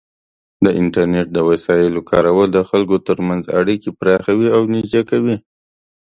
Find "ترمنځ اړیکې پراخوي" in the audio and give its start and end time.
3.07-4.47